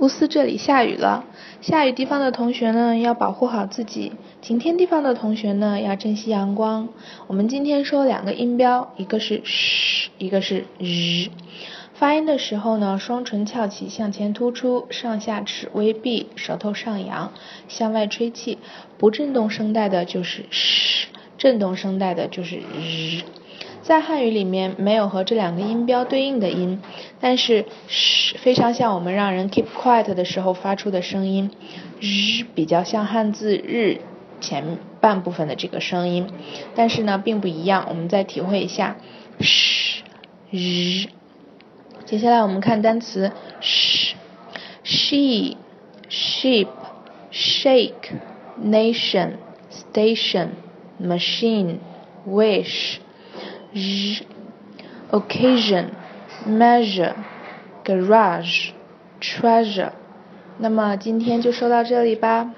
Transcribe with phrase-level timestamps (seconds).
[0.00, 1.24] 乌斯这里下雨了，
[1.60, 6.88] 下雨地方的同学呢要保护好自己，晴天地方的同学呢要珍惜阳光。
[7.26, 11.30] 我们今天说两个音标，一个是 sh，一个是 r。
[11.92, 17.30] 发音的时候呢，双唇翘起向前突出，上下齿微闭，舌头上扬，
[17.68, 18.56] 向外吹气。
[18.96, 23.22] 不震动声带的就是 sh，震动声带的就是 r。
[23.82, 26.80] 在汉语里面没有和这两个音标对应的音，
[27.20, 31.50] 但是 sh 非常像我们让人 keep quiet 的时候发出的声音
[32.00, 34.00] 日比较像汉字日
[34.40, 36.28] 前半部分的这个声音，
[36.74, 37.86] 但是呢并不一样。
[37.88, 38.96] 我们再体会一下
[39.40, 40.00] sh
[40.52, 41.08] r。
[42.04, 44.14] 接下来我们看单词 sh
[44.82, 45.56] she
[46.08, 46.68] sheep
[47.30, 48.12] shake
[48.60, 49.34] nation
[49.70, 50.50] station
[51.00, 51.78] machine
[52.26, 52.98] wish
[53.73, 54.25] r
[55.11, 55.91] occasion
[56.45, 57.15] measure
[57.83, 58.71] garage
[59.19, 59.91] treasure。
[60.57, 62.55] 那么今天就说到这里吧。